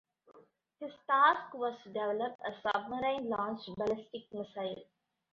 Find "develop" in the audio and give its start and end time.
1.89-2.35